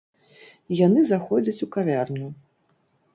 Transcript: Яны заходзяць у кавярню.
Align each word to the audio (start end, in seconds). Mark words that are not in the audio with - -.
Яны 0.77 1.03
заходзяць 1.09 1.63
у 1.65 1.67
кавярню. 1.75 2.27